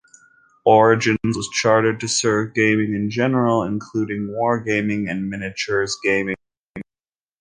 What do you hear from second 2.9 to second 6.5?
in general, including wargaming and miniatures gaming.